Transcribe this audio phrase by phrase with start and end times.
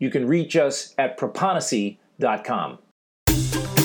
[0.00, 2.78] You can reach us at proponisi.com.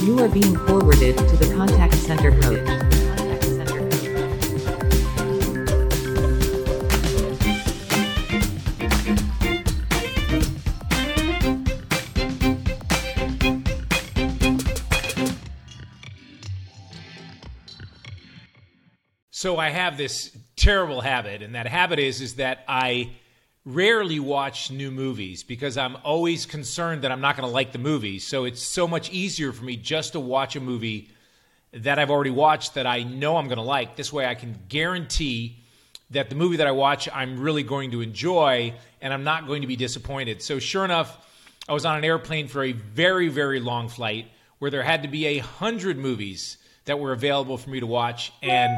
[0.01, 2.65] You are being forwarded to the contact center coach.
[19.31, 23.11] So I have this terrible habit, and that habit is is that I
[23.65, 27.79] rarely watch new movies because I'm always concerned that I'm not going to like the
[27.79, 28.19] movie.
[28.19, 31.09] So it's so much easier for me just to watch a movie
[31.73, 33.95] that I've already watched that I know I'm going to like.
[33.95, 35.57] This way I can guarantee
[36.11, 39.61] that the movie that I watch I'm really going to enjoy and I'm not going
[39.61, 40.43] to be disappointed.
[40.43, 41.17] So sure enough,
[41.67, 44.27] I was on an airplane for a very very long flight
[44.59, 48.31] where there had to be a hundred movies that were available for me to watch
[48.43, 48.77] and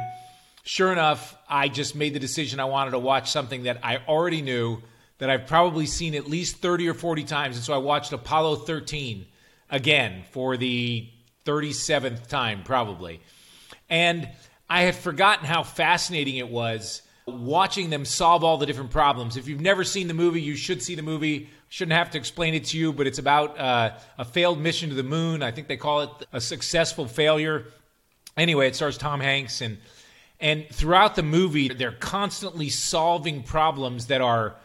[0.68, 4.42] sure enough, I just made the decision I wanted to watch something that I already
[4.42, 4.82] knew
[5.18, 7.56] that I've probably seen at least 30 or 40 times.
[7.56, 9.26] And so I watched Apollo 13
[9.70, 11.08] again for the
[11.45, 13.22] 37th time, probably.
[13.90, 14.30] And
[14.70, 19.38] I had forgotten how fascinating it was watching them solve all the different problems.
[19.38, 21.50] If you've never seen the movie, you should see the movie.
[21.70, 24.95] Shouldn't have to explain it to you, but it's about uh, a failed mission to
[24.95, 25.42] the moon.
[25.44, 27.66] I think they call it a successful failure.
[28.36, 29.78] Anyway, it stars Tom Hanks and
[30.39, 34.55] and throughout the movie, they're constantly solving problems that are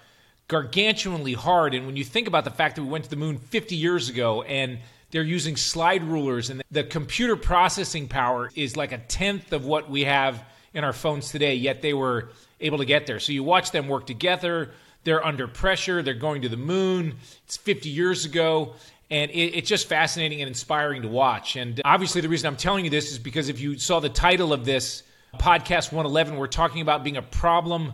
[0.48, 1.74] gargantuanly hard.
[1.74, 4.10] And when you think about the fact that we went to the moon 50 years
[4.10, 9.52] ago and they're using slide rulers and the computer processing power is like a tenth
[9.52, 12.30] of what we have in our phones today, yet they were
[12.60, 13.18] able to get there.
[13.18, 14.72] So you watch them work together.
[15.04, 16.02] They're under pressure.
[16.02, 17.16] They're going to the moon.
[17.44, 18.74] It's 50 years ago.
[19.10, 21.56] And it, it's just fascinating and inspiring to watch.
[21.56, 24.52] And obviously, the reason I'm telling you this is because if you saw the title
[24.52, 25.02] of this,
[25.38, 27.92] podcast 111, we're talking about being a problem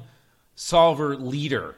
[0.54, 1.74] solver leader.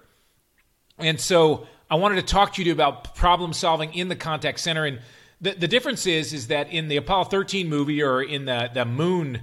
[0.99, 4.85] And so I wanted to talk to you about problem solving in the contact center.
[4.85, 5.01] And
[5.41, 8.85] the, the difference is, is that in the Apollo 13 movie or in the, the
[8.85, 9.43] moon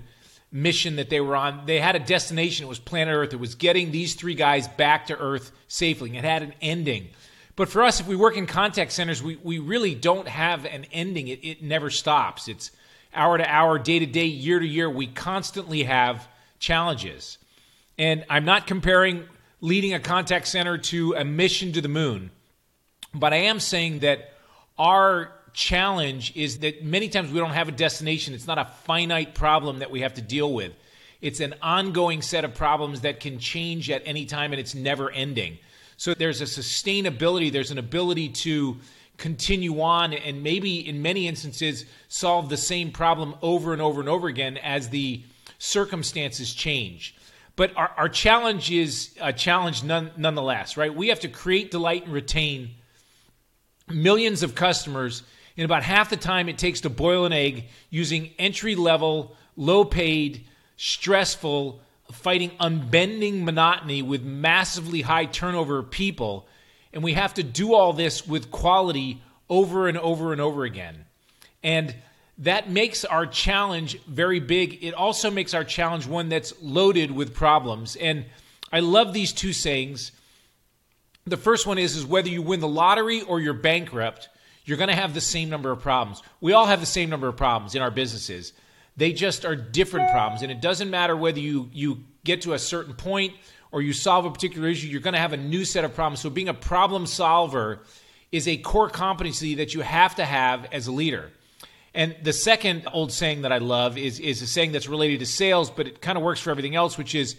[0.52, 2.66] mission that they were on, they had a destination.
[2.66, 3.34] It was planet Earth.
[3.34, 6.16] It was getting these three guys back to Earth safely.
[6.16, 7.10] It had an ending.
[7.56, 10.86] But for us, if we work in contact centers, we, we really don't have an
[10.92, 11.28] ending.
[11.28, 12.48] It, it never stops.
[12.48, 12.72] It's
[13.18, 16.28] hour to hour, day to day, year to year, we constantly have
[16.60, 17.38] challenges.
[17.98, 19.26] And I'm not comparing
[19.60, 22.30] leading a contact center to a mission to the moon,
[23.14, 24.34] but I am saying that
[24.78, 28.36] our challenge is that many times we don't have a destination.
[28.36, 30.74] It's not a finite problem that we have to deal with.
[31.20, 35.10] It's an ongoing set of problems that can change at any time and it's never
[35.10, 35.58] ending.
[35.98, 38.78] So there's a sustainability, there's an ability to
[39.18, 44.10] continue on and maybe in many instances solve the same problem over and over and
[44.10, 45.24] over again as the
[45.58, 47.16] circumstances change.
[47.56, 50.94] But our, our challenge is a challenge none, nonetheless, right?
[50.94, 52.76] We have to create, delight, and retain
[53.90, 55.24] millions of customers
[55.56, 59.84] in about half the time it takes to boil an egg using entry level, low
[59.84, 60.46] paid,
[60.76, 66.48] stressful, fighting unbending monotony with massively high turnover people
[66.98, 69.22] and we have to do all this with quality
[69.52, 71.06] over and over and over again.
[71.62, 71.94] And
[72.40, 74.84] that makes our challenge very big.
[74.84, 77.98] It also makes our challenge one that's loaded with problems.
[77.98, 78.26] And
[78.72, 80.12] I love these two sayings.
[81.26, 84.28] The first one is, is whether you win the lottery or you're bankrupt,
[84.66, 86.24] you're going to have the same number of problems.
[86.42, 88.54] We all have the same number of problems in our businesses.
[88.96, 90.42] They just are different problems.
[90.42, 93.34] And it doesn't matter whether you, you get to a certain point
[93.72, 96.20] or you solve a particular issue, you're going to have a new set of problems.
[96.20, 97.80] So being a problem solver
[98.32, 101.32] is a core competency that you have to have as a leader.
[101.94, 105.26] And the second old saying that I love is, is a saying that's related to
[105.26, 107.36] sales, but it kind of works for everything else, which is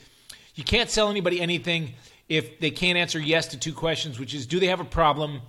[0.54, 1.94] you can't sell anybody anything
[2.28, 5.40] if they can't answer yes to two questions, which is do they have a problem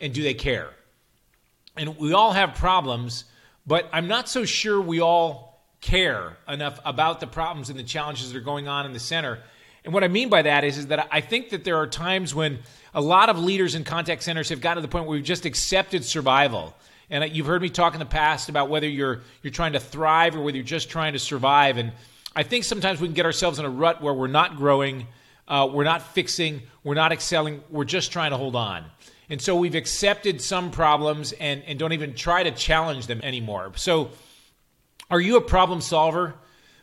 [0.00, 0.70] and do they care?
[1.76, 3.24] And we all have problems,
[3.66, 8.30] but I'm not so sure we all care enough about the problems and the challenges
[8.30, 9.38] that are going on in the center
[9.84, 12.34] and what I mean by that is, is that I think that there are times
[12.34, 12.58] when
[12.92, 15.46] a lot of leaders in contact centers have gotten to the point where we've just
[15.46, 16.74] accepted survival.
[17.08, 20.36] And you've heard me talk in the past about whether you're you're trying to thrive
[20.36, 21.76] or whether you're just trying to survive.
[21.76, 21.92] And
[22.36, 25.06] I think sometimes we can get ourselves in a rut where we're not growing,
[25.48, 28.84] uh, we're not fixing, we're not excelling, we're just trying to hold on.
[29.28, 33.72] And so we've accepted some problems and, and don't even try to challenge them anymore.
[33.76, 34.10] So,
[35.10, 36.34] are you a problem solver?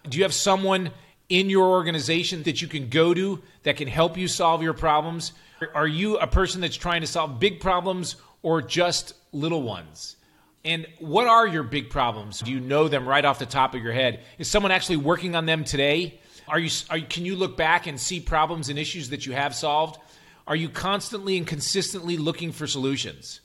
[0.09, 0.91] Do you have someone
[1.29, 5.33] in your organization that you can go to that can help you solve your problems?
[5.74, 10.15] Are you a person that's trying to solve big problems or just little ones?
[10.63, 12.39] And what are your big problems?
[12.39, 14.21] Do you know them right off the top of your head?
[14.38, 16.19] Is someone actually working on them today?
[16.47, 19.56] Are you, are, can you look back and see problems and issues that you have
[19.56, 20.00] solved?
[20.45, 23.41] Are you constantly and consistently looking for solutions?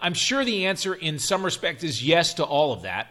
[0.00, 3.08] I'm sure the answer in some respect is yes to all of that.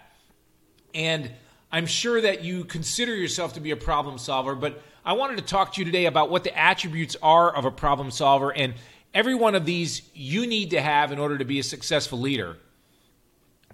[0.94, 1.32] And
[1.74, 5.44] I'm sure that you consider yourself to be a problem solver, but I wanted to
[5.44, 8.54] talk to you today about what the attributes are of a problem solver.
[8.56, 8.76] And
[9.12, 12.58] every one of these you need to have in order to be a successful leader.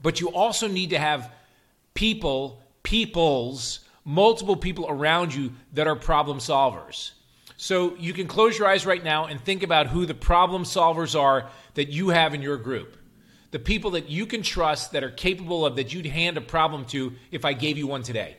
[0.01, 1.29] But you also need to have
[1.93, 7.11] people, peoples, multiple people around you that are problem solvers.
[7.57, 11.19] So you can close your eyes right now and think about who the problem solvers
[11.19, 12.95] are that you have in your group.
[13.51, 16.85] The people that you can trust that are capable of that you'd hand a problem
[16.85, 18.37] to if I gave you one today.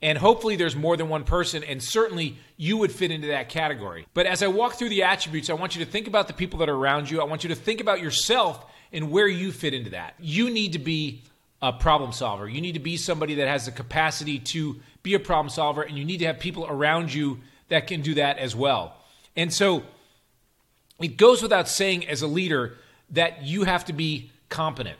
[0.00, 4.06] And hopefully there's more than one person, and certainly you would fit into that category.
[4.14, 6.60] But as I walk through the attributes, I want you to think about the people
[6.60, 7.20] that are around you.
[7.20, 10.14] I want you to think about yourself and where you fit into that.
[10.20, 11.22] You need to be
[11.60, 12.48] a problem solver.
[12.48, 15.98] You need to be somebody that has the capacity to be a problem solver, and
[15.98, 18.96] you need to have people around you that can do that as well.
[19.34, 19.82] And so
[21.00, 22.76] it goes without saying as a leader
[23.10, 24.98] that you have to be competent.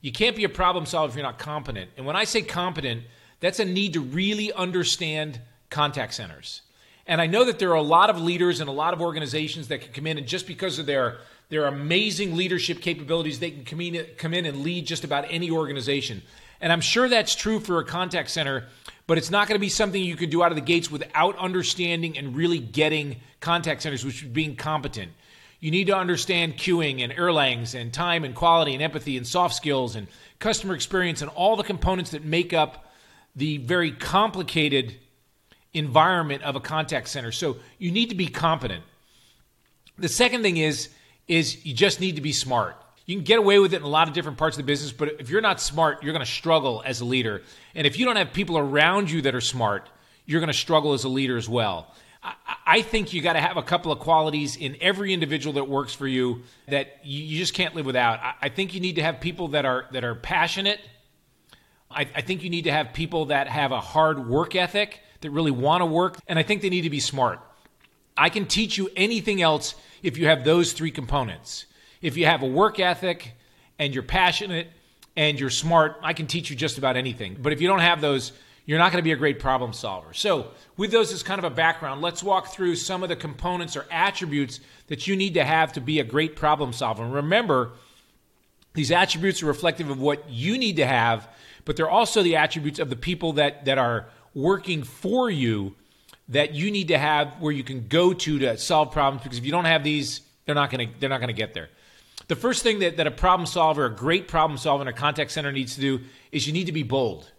[0.00, 1.90] You can't be a problem solver if you're not competent.
[1.96, 3.04] And when I say competent,
[3.40, 5.40] that's a need to really understand
[5.70, 6.62] contact centers.
[7.06, 9.68] And I know that there are a lot of leaders and a lot of organizations
[9.68, 11.18] that can come in and just because of their
[11.50, 15.50] their amazing leadership capabilities, they can come in, come in and lead just about any
[15.50, 16.22] organization.
[16.60, 18.64] And I'm sure that's true for a contact center
[19.06, 21.36] but it's not going to be something you can do out of the gates without
[21.38, 25.12] understanding and really getting contact centers, which is being competent.
[25.64, 29.54] You need to understand queuing and Erlangs and time and quality and empathy and soft
[29.54, 30.08] skills and
[30.38, 32.92] customer experience and all the components that make up
[33.34, 34.94] the very complicated
[35.72, 37.32] environment of a contact center.
[37.32, 38.84] So you need to be competent.
[39.96, 40.90] The second thing is
[41.28, 42.76] is you just need to be smart.
[43.06, 44.92] You can get away with it in a lot of different parts of the business,
[44.92, 47.40] but if you're not smart, you're going to struggle as a leader.
[47.74, 49.88] And if you don't have people around you that are smart,
[50.26, 51.86] you're going to struggle as a leader as well.
[52.66, 55.92] I think you got to have a couple of qualities in every individual that works
[55.92, 58.20] for you that you just can't live without.
[58.40, 60.80] I think you need to have people that are that are passionate.
[61.90, 65.30] I, I think you need to have people that have a hard work ethic that
[65.30, 67.40] really want to work, and I think they need to be smart.
[68.16, 71.66] I can teach you anything else if you have those three components.
[72.00, 73.34] If you have a work ethic
[73.78, 74.68] and you're passionate
[75.16, 77.36] and you're smart, I can teach you just about anything.
[77.40, 78.32] But if you don't have those,
[78.66, 80.14] you're not going to be a great problem solver.
[80.14, 83.76] So, with those as kind of a background, let's walk through some of the components
[83.76, 87.06] or attributes that you need to have to be a great problem solver.
[87.06, 87.72] Remember,
[88.72, 91.28] these attributes are reflective of what you need to have,
[91.64, 95.74] but they're also the attributes of the people that, that are working for you
[96.28, 99.44] that you need to have where you can go to to solve problems because if
[99.44, 101.68] you don't have these, they're not going to they're not going to get there.
[102.26, 105.30] The first thing that, that a problem solver, a great problem solver in a contact
[105.30, 106.00] center needs to do
[106.32, 107.30] is you need to be bold.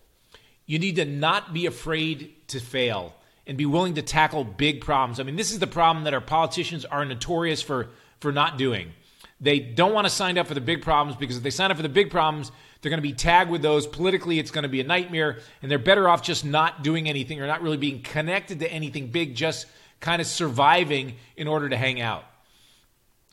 [0.65, 3.13] You need to not be afraid to fail
[3.47, 5.19] and be willing to tackle big problems.
[5.19, 7.89] I mean, this is the problem that our politicians are notorious for,
[8.19, 8.91] for not doing.
[9.39, 11.77] They don't want to sign up for the big problems because if they sign up
[11.77, 12.51] for the big problems,
[12.81, 13.85] they're going to be tagged with those.
[13.85, 17.41] Politically, it's going to be a nightmare, and they're better off just not doing anything
[17.41, 19.67] or not really being connected to anything big, just
[19.99, 22.23] kind of surviving in order to hang out.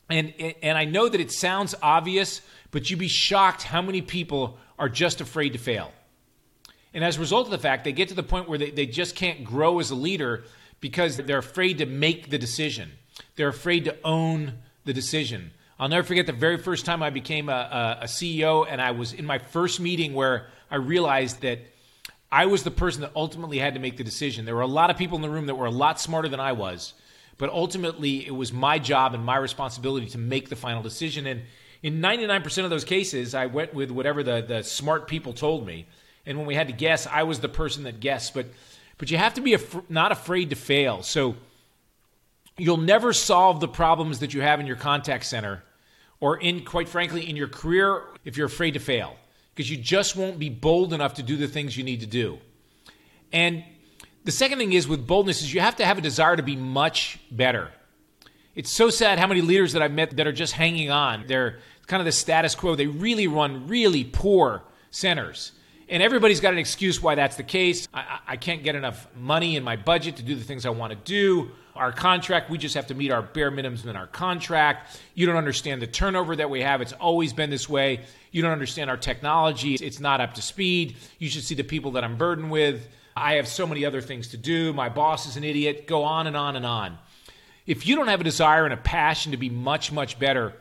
[0.09, 2.41] And, and I know that it sounds obvious,
[2.71, 5.91] but you'd be shocked how many people are just afraid to fail.
[6.93, 8.85] And as a result of the fact, they get to the point where they, they
[8.85, 10.43] just can't grow as a leader
[10.79, 12.91] because they're afraid to make the decision.
[13.35, 14.53] They're afraid to own
[14.85, 15.51] the decision.
[15.79, 18.91] I'll never forget the very first time I became a, a, a CEO, and I
[18.91, 21.59] was in my first meeting where I realized that
[22.31, 24.45] I was the person that ultimately had to make the decision.
[24.45, 26.39] There were a lot of people in the room that were a lot smarter than
[26.39, 26.93] I was,
[27.37, 31.27] but ultimately, it was my job and my responsibility to make the final decision.
[31.27, 31.43] And
[31.81, 35.85] in 99% of those cases, I went with whatever the, the smart people told me.
[36.25, 38.33] And when we had to guess, I was the person that guessed.
[38.33, 38.47] But,
[38.97, 41.03] but you have to be af- not afraid to fail.
[41.03, 41.35] So
[42.57, 45.63] you'll never solve the problems that you have in your contact center
[46.19, 49.15] or in, quite frankly, in your career if you're afraid to fail
[49.53, 52.39] because you just won't be bold enough to do the things you need to do.
[53.31, 53.63] And
[54.23, 56.55] the second thing is with boldness is you have to have a desire to be
[56.55, 57.71] much better.
[58.55, 61.25] It's so sad how many leaders that I've met that are just hanging on.
[61.27, 62.75] They're kind of the status quo.
[62.75, 65.51] They really run really poor centers.
[65.89, 67.87] And everybody's got an excuse why that's the case.
[67.93, 70.91] I, I can't get enough money in my budget to do the things I want
[70.91, 71.51] to do.
[71.75, 74.99] Our contract, we just have to meet our bare minimums in our contract.
[75.15, 76.81] You don't understand the turnover that we have.
[76.81, 78.01] It's always been this way.
[78.31, 79.73] You don't understand our technology.
[79.75, 80.95] It's not up to speed.
[81.17, 82.87] You should see the people that I'm burdened with.
[83.15, 84.73] I have so many other things to do.
[84.73, 85.87] My boss is an idiot.
[85.87, 86.97] Go on and on and on.
[87.65, 90.53] If you don't have a desire and a passion to be much, much better,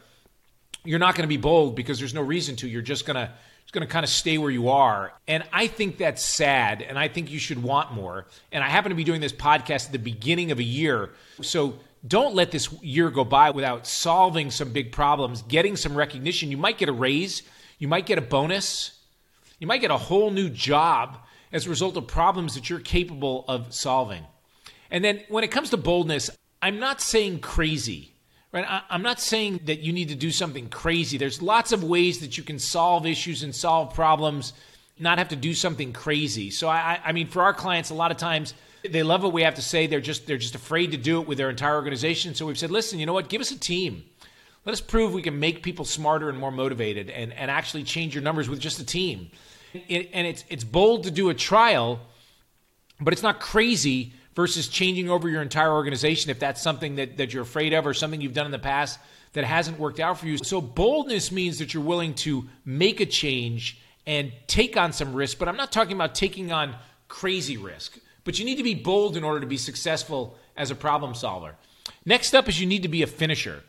[0.84, 2.68] you're not going to be bold because there's no reason to.
[2.68, 3.32] You're just going to
[3.70, 5.12] going to kind of stay where you are.
[5.28, 6.82] And I think that's sad.
[6.82, 8.26] And I think you should want more.
[8.50, 11.10] And I happen to be doing this podcast at the beginning of a year.
[11.40, 16.50] So don't let this year go by without solving some big problems, getting some recognition.
[16.50, 17.42] You might get a raise,
[17.78, 18.98] you might get a bonus,
[19.58, 21.18] you might get a whole new job
[21.52, 24.24] as a result of problems that you're capable of solving.
[24.90, 28.11] And then when it comes to boldness, I'm not saying crazy.
[28.52, 28.66] Right?
[28.68, 31.16] I, I'm not saying that you need to do something crazy.
[31.16, 34.52] There's lots of ways that you can solve issues and solve problems,
[34.98, 36.50] not have to do something crazy.
[36.50, 38.52] So I, I mean, for our clients, a lot of times
[38.88, 39.86] they love what we have to say.
[39.86, 42.34] They're just they're just afraid to do it with their entire organization.
[42.34, 43.28] So we've said, listen, you know what?
[43.28, 44.04] Give us a team.
[44.64, 48.14] Let us prove we can make people smarter and more motivated, and, and actually change
[48.14, 49.30] your numbers with just a team.
[49.72, 52.00] It, and it's it's bold to do a trial,
[53.00, 57.32] but it's not crazy versus changing over your entire organization if that's something that, that
[57.32, 58.98] you're afraid of or something you've done in the past
[59.32, 60.38] that hasn't worked out for you.
[60.38, 65.38] So, boldness means that you're willing to make a change and take on some risk,
[65.38, 66.74] but I'm not talking about taking on
[67.08, 67.98] crazy risk.
[68.24, 71.56] But you need to be bold in order to be successful as a problem solver.
[72.04, 73.62] Next up is you need to be a finisher.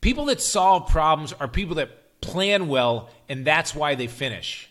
[0.00, 4.70] People that solve problems are people that plan well, and that's why they finish.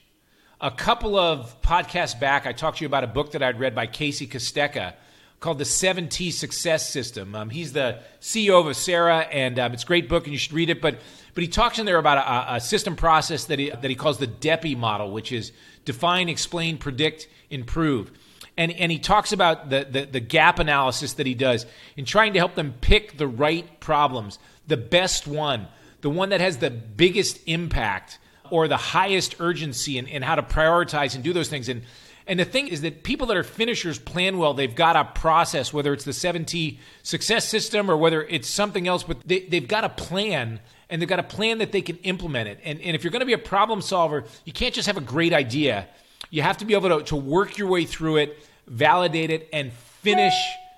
[0.64, 3.76] A couple of podcasts back, I talked to you about a book that I'd read
[3.76, 4.94] by Casey Kostecka
[5.42, 7.36] called The 7T Success System.
[7.36, 10.54] Um, he's the CEO of Acera, and um, it's a great book, and you should
[10.54, 10.82] read it.
[10.82, 11.00] But
[11.34, 14.20] but he talks in there about a, a system process that he, that he calls
[14.20, 15.52] the DEPI model, which is
[15.84, 18.10] define, explain, predict, improve.
[18.56, 21.66] And, and he talks about the, the, the gap analysis that he does
[21.98, 25.68] in trying to help them pick the right problems, the best one,
[26.00, 28.18] the one that has the biggest impact
[28.54, 31.70] or the highest urgency in how to prioritize and do those things.
[31.70, 31.82] And
[32.28, 34.54] and the thing is that people that are finishers plan well.
[34.54, 39.02] They've got a process, whether it's the 7T success system or whether it's something else,
[39.02, 42.48] but they, they've got a plan and they've got a plan that they can implement
[42.48, 42.60] it.
[42.64, 45.02] And, and if you're going to be a problem solver, you can't just have a
[45.02, 45.88] great idea.
[46.30, 49.74] You have to be able to, to work your way through it, validate it, and
[49.74, 50.36] finish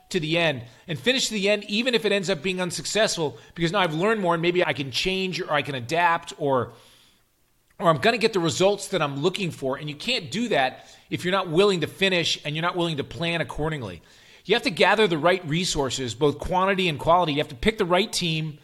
[0.09, 0.63] to the end.
[0.87, 3.93] And finish to the end, even if it ends up being unsuccessful, because now I've
[3.93, 6.71] learned more and maybe I can change or I can adapt or
[7.79, 9.77] or I'm going to get the results that I'm looking for.
[9.77, 12.97] And you can't do that if you're not willing to finish and you're not willing
[12.97, 14.01] to plan accordingly.
[14.45, 17.33] You have to gather the right resources, both quantity and quality.
[17.33, 18.59] You have to pick the right team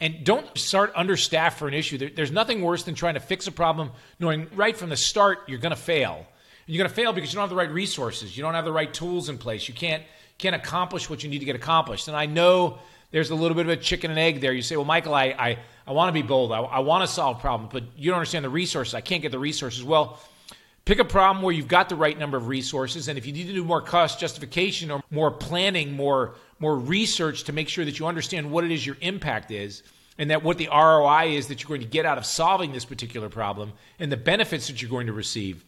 [0.00, 1.98] and don't start understaffed for an issue.
[1.98, 5.40] There, there's nothing worse than trying to fix a problem knowing right from the start
[5.48, 6.14] you're going to fail.
[6.66, 8.36] And you're going to fail because you don't have the right resources.
[8.36, 9.68] You don't have the right tools in place.
[9.68, 10.02] You can't
[10.36, 12.08] can't accomplish what you need to get accomplished.
[12.08, 12.80] And I know
[13.14, 14.52] there's a little bit of a chicken and egg there.
[14.52, 16.50] You say, well, Michael, I, I, I want to be bold.
[16.50, 18.92] I, I want to solve problems, but you don't understand the resources.
[18.92, 19.84] I can't get the resources.
[19.84, 20.18] Well,
[20.84, 23.06] pick a problem where you've got the right number of resources.
[23.06, 27.44] And if you need to do more cost justification or more planning, more, more research
[27.44, 29.84] to make sure that you understand what it is your impact is,
[30.18, 32.84] and that what the ROI is that you're going to get out of solving this
[32.84, 35.64] particular problem and the benefits that you're going to receive.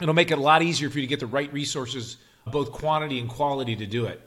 [0.00, 3.18] It'll make it a lot easier for you to get the right resources, both quantity
[3.18, 4.25] and quality, to do it.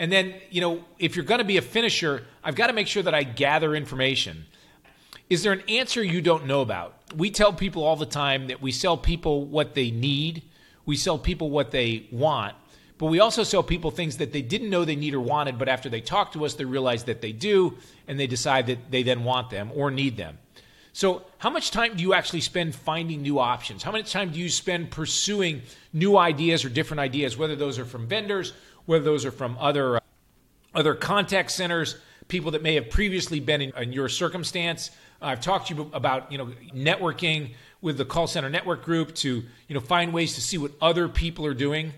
[0.00, 2.86] And then, you know, if you're going to be a finisher, I've got to make
[2.86, 4.46] sure that I gather information.
[5.28, 6.94] Is there an answer you don't know about?
[7.14, 10.42] We tell people all the time that we sell people what they need,
[10.86, 12.54] we sell people what they want,
[12.96, 15.68] but we also sell people things that they didn't know they need or wanted, but
[15.68, 17.76] after they talk to us, they realize that they do,
[18.08, 20.38] and they decide that they then want them or need them.
[20.94, 23.82] So, how much time do you actually spend finding new options?
[23.82, 27.84] How much time do you spend pursuing new ideas or different ideas, whether those are
[27.84, 28.54] from vendors
[28.90, 30.00] whether those are from other uh,
[30.74, 34.90] other contact centers, people that may have previously been in, in your circumstance.
[35.22, 39.14] Uh, I've talked to you about you know networking with the call center network group
[39.16, 41.92] to you know find ways to see what other people are doing.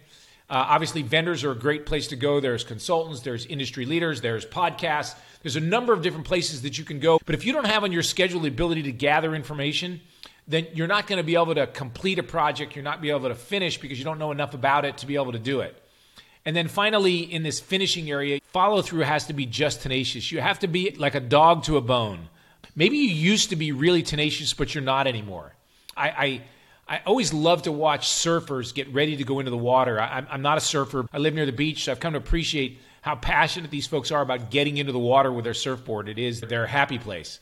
[0.51, 2.41] Uh, obviously, vendors are a great place to go.
[2.41, 5.15] There's consultants, there's industry leaders, there's podcasts.
[5.41, 7.19] There's a number of different places that you can go.
[7.25, 10.03] But if you don't have on your schedule the ability to gather information,
[10.47, 12.77] then you're not going to be able to complete a project.
[12.77, 15.15] You're not be able to finish because you don't know enough about it to be
[15.15, 15.82] able to do it.
[16.45, 20.33] And then finally, in this finishing area, follow through has to be just tenacious.
[20.33, 22.29] You have to be like a dog to a bone.
[22.75, 25.55] Maybe you used to be really tenacious, but you're not anymore.
[25.97, 26.43] I, I,
[26.89, 30.01] I always love to watch surfers get ready to go into the water.
[30.01, 31.07] I, I'm not a surfer.
[31.13, 34.23] I live near the beach, so I've come to appreciate how passionate these folks are
[34.23, 36.09] about getting into the water with their surfboard.
[36.09, 37.41] It is their happy place.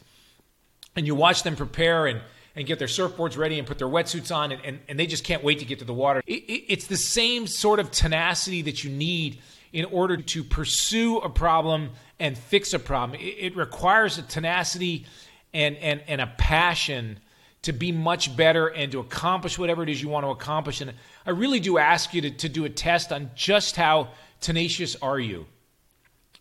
[0.97, 2.21] And you watch them prepare and
[2.57, 5.25] and get their surfboards ready and put their wetsuits on, and, and, and they just
[5.25, 6.23] can't wait to get to the water.
[6.27, 9.41] It, it, it's the same sort of tenacity that you need
[9.73, 13.21] in order to pursue a problem and fix a problem.
[13.21, 15.07] It, it requires a tenacity
[15.53, 17.21] and, and, and a passion
[17.63, 20.81] to be much better and to accomplish whatever it is you want to accomplish.
[20.81, 20.95] And
[21.27, 24.09] I really do ask you to, to do a test on just how
[24.41, 25.47] tenacious are you.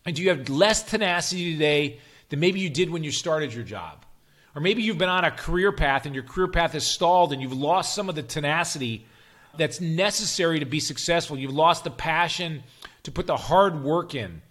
[0.06, 2.00] And do you have less tenacity today
[2.30, 4.04] than maybe you did when you started your job?
[4.54, 7.40] Or maybe you've been on a career path and your career path has stalled and
[7.40, 9.06] you've lost some of the tenacity
[9.56, 11.38] that's necessary to be successful.
[11.38, 12.62] You've lost the passion
[13.04, 14.42] to put the hard work in.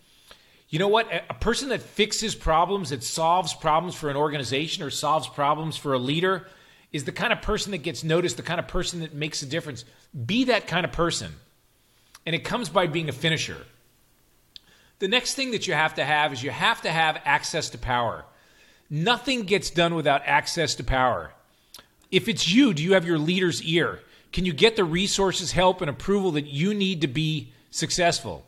[0.70, 1.08] You know what?
[1.29, 5.94] A person that fixes problems, that solves problems for an organization or solves problems for
[5.94, 6.48] a leader,
[6.91, 9.46] is the kind of person that gets noticed, the kind of person that makes a
[9.46, 9.84] difference.
[10.25, 11.34] Be that kind of person.
[12.25, 13.65] And it comes by being a finisher.
[15.00, 17.77] The next thing that you have to have is you have to have access to
[17.77, 18.25] power.
[18.89, 21.31] Nothing gets done without access to power.
[22.12, 24.00] If it's you, do you have your leader's ear?
[24.31, 28.46] Can you get the resources, help, and approval that you need to be successful?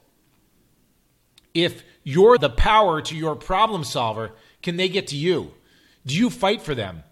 [1.53, 4.31] If you're the power to your problem solver,
[4.63, 5.53] can they get to you?
[6.05, 7.03] Do you fight for them?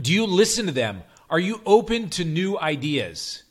[0.00, 1.02] Do you listen to them?
[1.30, 3.42] Are you open to new ideas?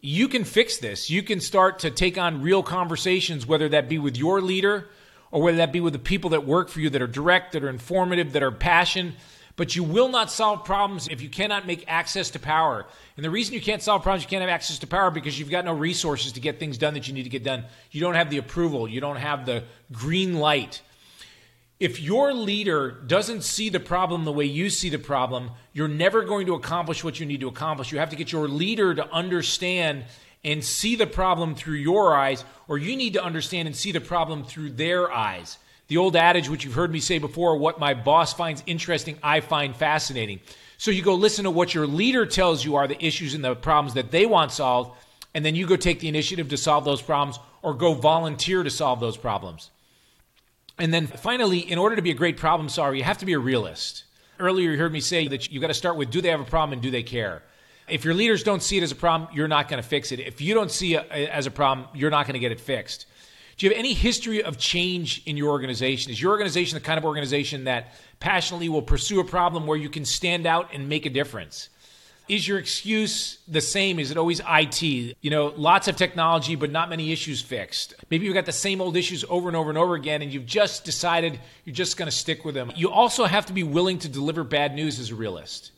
[0.00, 1.10] You can fix this.
[1.10, 4.88] You can start to take on real conversations, whether that be with your leader
[5.30, 7.64] or whether that be with the people that work for you that are direct, that
[7.64, 9.14] are informative, that are passionate.
[9.56, 12.86] But you will not solve problems if you cannot make access to power.
[13.16, 15.50] And the reason you can't solve problems, you can't have access to power because you've
[15.50, 17.64] got no resources to get things done that you need to get done.
[17.90, 20.80] You don't have the approval, you don't have the green light.
[21.78, 26.22] If your leader doesn't see the problem the way you see the problem, you're never
[26.24, 27.90] going to accomplish what you need to accomplish.
[27.90, 30.04] You have to get your leader to understand
[30.44, 34.00] and see the problem through your eyes, or you need to understand and see the
[34.00, 35.58] problem through their eyes.
[35.88, 39.40] The old adage, which you've heard me say before, what my boss finds interesting, I
[39.40, 40.40] find fascinating.
[40.78, 43.54] So you go listen to what your leader tells you are the issues and the
[43.54, 44.96] problems that they want solved,
[45.34, 48.70] and then you go take the initiative to solve those problems or go volunteer to
[48.70, 49.70] solve those problems.
[50.78, 53.34] And then finally, in order to be a great problem solver, you have to be
[53.34, 54.04] a realist.
[54.38, 56.44] Earlier, you heard me say that you've got to start with do they have a
[56.44, 57.42] problem and do they care?
[57.90, 60.20] If your leaders don't see it as a problem, you're not going to fix it.
[60.20, 62.60] If you don't see it uh, as a problem, you're not going to get it
[62.60, 63.06] fixed.
[63.56, 66.10] Do you have any history of change in your organization?
[66.10, 69.90] Is your organization the kind of organization that passionately will pursue a problem where you
[69.90, 71.68] can stand out and make a difference?
[72.26, 73.98] Is your excuse the same?
[73.98, 74.82] Is it always IT?
[74.82, 77.92] You know, lots of technology, but not many issues fixed.
[78.08, 80.46] Maybe you've got the same old issues over and over and over again, and you've
[80.46, 82.72] just decided you're just going to stick with them.
[82.76, 85.72] You also have to be willing to deliver bad news as a realist.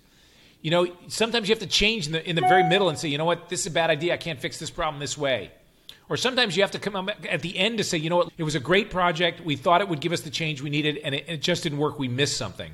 [0.63, 3.09] You know, sometimes you have to change in the, in the very middle and say,
[3.09, 4.15] you know what, this is a bad idea.
[4.15, 5.51] I can't fix this problem this way.
[6.09, 8.45] Or sometimes you have to come at the end to say, you know what, it
[8.45, 9.41] was a great project.
[9.45, 11.79] We thought it would give us the change we needed, and it, it just didn't
[11.79, 11.99] work.
[11.99, 12.73] We missed something.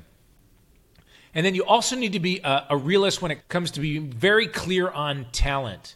[1.33, 4.11] And then you also need to be a, a realist when it comes to being
[4.11, 5.95] very clear on talent,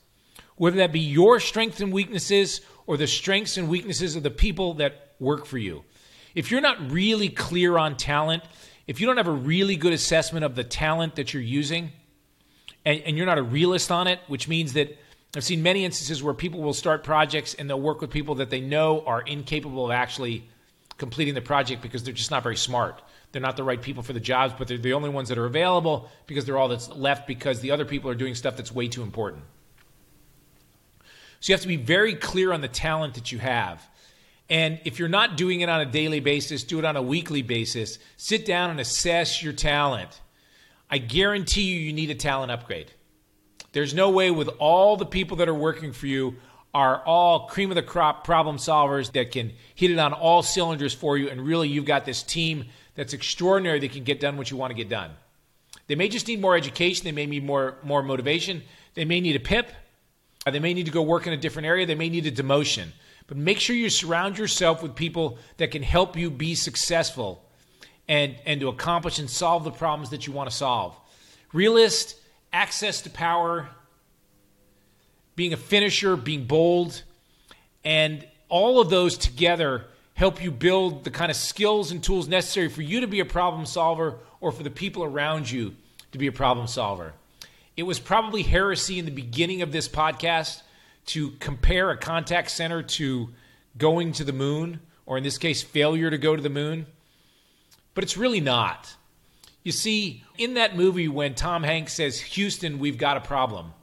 [0.56, 4.76] whether that be your strengths and weaknesses or the strengths and weaknesses of the people
[4.76, 5.84] that work for you.
[6.36, 8.44] If you're not really clear on talent,
[8.88, 11.92] if you don't have a really good assessment of the talent that you're using,
[12.86, 14.98] and, and, you're not a realist on it, which means that
[15.36, 18.50] I've seen many instances where people will start projects and they'll work with people that
[18.50, 20.50] they know are incapable of actually
[20.98, 23.02] completing the project because they're just not very smart.
[23.32, 25.46] They're not the right people for the jobs, but they're the only ones that are
[25.46, 28.88] available because they're all that's left because the other people are doing stuff that's way
[28.88, 29.44] too important.
[31.40, 33.86] So you have to be very clear on the talent that you have.
[34.50, 37.42] And if you're not doing it on a daily basis, do it on a weekly
[37.42, 37.98] basis.
[38.18, 40.22] Sit down and assess your talent.
[40.90, 42.92] I guarantee you, you need a talent upgrade.
[43.72, 46.36] There's no way with all the people that are working for you
[46.74, 50.94] are all cream of the crop problem solvers that can hit it on all cylinders
[50.94, 51.30] for you.
[51.30, 54.72] And really, you've got this team that's extraordinary that can get done what you want
[54.72, 55.12] to get done.
[55.88, 57.06] They may just need more education.
[57.06, 58.64] They may need more, more motivation.
[58.94, 59.72] They may need a PIP.
[60.46, 61.86] They may need to go work in a different area.
[61.86, 62.88] They may need a demotion.
[63.28, 67.44] But make sure you surround yourself with people that can help you be successful
[68.08, 70.96] and, and to accomplish and solve the problems that you want to solve.
[71.54, 72.16] Realist,
[72.52, 73.70] access to power,
[75.36, 77.02] being a finisher, being bold,
[77.84, 82.70] and all of those together help you build the kind of skills and tools necessary
[82.70, 85.76] for you to be a problem solver or for the people around you
[86.12, 87.14] to be a problem solver.
[87.76, 90.62] It was probably heresy in the beginning of this podcast
[91.08, 93.30] to compare a contact center to
[93.78, 96.86] going to the moon, or in this case, failure to go to the moon.
[97.94, 98.96] But it's really not.
[99.64, 103.74] You see, in that movie, when Tom Hanks says, Houston, we've got a problem,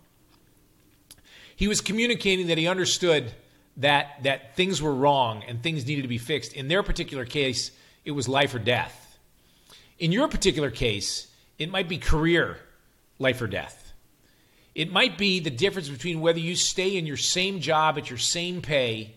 [1.57, 3.33] he was communicating that he understood
[3.77, 6.53] that, that things were wrong and things needed to be fixed.
[6.55, 7.71] In their particular case,
[8.05, 9.19] it was life or death.
[9.99, 11.29] In your particular case,
[11.59, 12.59] it might be career
[13.19, 13.90] life or death.
[14.75, 18.19] It might be the difference between whether you stay in your same job at your
[18.19, 19.15] same pay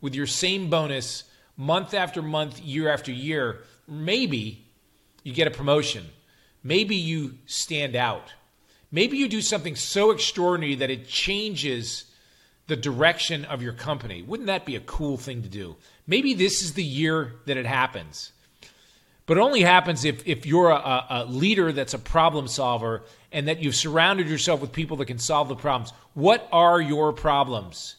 [0.00, 1.24] with your same bonus
[1.56, 3.62] month after month, year after year.
[3.88, 4.64] Maybe
[5.22, 6.04] you get a promotion.
[6.62, 8.32] Maybe you stand out.
[8.92, 12.04] Maybe you do something so extraordinary that it changes
[12.66, 14.22] the direction of your company.
[14.22, 15.76] Wouldn't that be a cool thing to do?
[16.06, 18.32] Maybe this is the year that it happens.
[19.26, 23.48] But it only happens if, if you're a, a leader that's a problem solver and
[23.48, 25.92] that you've surrounded yourself with people that can solve the problems.
[26.14, 27.96] What are your problems?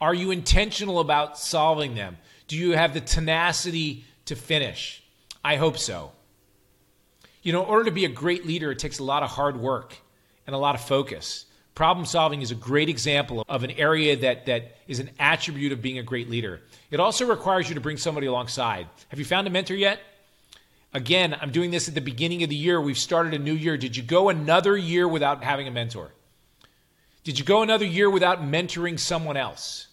[0.00, 2.18] Are you intentional about solving them?
[2.46, 5.02] Do you have the tenacity to finish?
[5.42, 6.12] I hope so.
[7.42, 9.56] You know, in order to be a great leader, it takes a lot of hard
[9.56, 9.96] work
[10.46, 11.46] and a lot of focus.
[11.74, 15.80] Problem solving is a great example of an area that, that is an attribute of
[15.80, 16.60] being a great leader.
[16.90, 18.88] It also requires you to bring somebody alongside.
[19.08, 20.00] Have you found a mentor yet?
[20.96, 22.80] Again, I'm doing this at the beginning of the year.
[22.80, 23.76] We've started a new year.
[23.76, 26.10] Did you go another year without having a mentor?
[27.22, 29.88] Did you go another year without mentoring someone else?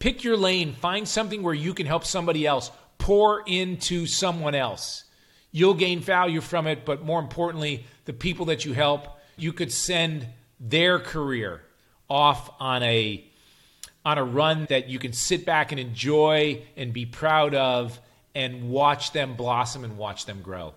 [0.00, 5.04] Pick your lane, find something where you can help somebody else, pour into someone else.
[5.52, 9.70] You'll gain value from it, but more importantly, the people that you help, you could
[9.70, 10.26] send
[10.58, 11.62] their career
[12.10, 13.24] off on a
[14.04, 18.00] on a run that you can sit back and enjoy and be proud of
[18.34, 20.74] and watch them blossom and watch them grow.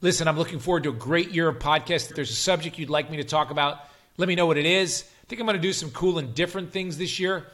[0.00, 2.10] Listen, I'm looking forward to a great year of podcasts.
[2.10, 3.78] If there's a subject you'd like me to talk about,
[4.16, 5.04] let me know what it is.
[5.22, 7.46] I think I'm going to do some cool and different things this year,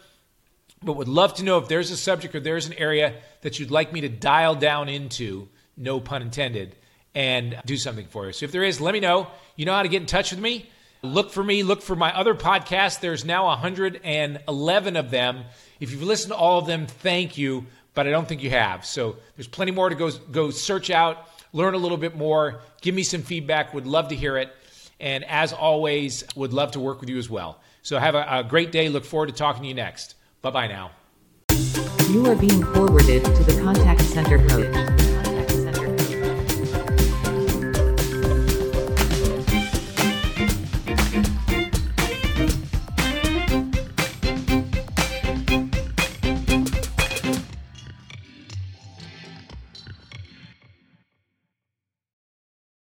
[0.83, 3.70] but would love to know if there's a subject or there's an area that you'd
[3.70, 6.74] like me to dial down into, no pun intended,
[7.14, 8.33] and do something for you.
[8.33, 9.29] So if there is, let me know.
[9.57, 10.68] You know how to get in touch with me.
[11.03, 13.00] Look for me, look for my other podcasts.
[13.00, 15.44] There's now 111 of them.
[15.79, 17.66] If you've listened to all of them, thank you
[18.01, 18.87] but I don't think you have.
[18.87, 22.95] So there's plenty more to go go search out, learn a little bit more, give
[22.95, 23.75] me some feedback.
[23.75, 24.51] Would love to hear it.
[25.01, 27.61] And as always, would love to work with you as well.
[27.83, 28.89] So have a, a great day.
[28.89, 30.15] Look forward to talking to you next.
[30.41, 30.93] Bye bye now.
[32.09, 35.00] You are being forwarded to the contact center coach.